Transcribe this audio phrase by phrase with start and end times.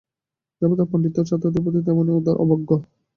[0.61, 2.77] যেমন তাঁর পাণ্ডিত্য, ছাত্রদের প্রতি তেমনি তাঁর অবজ্ঞা।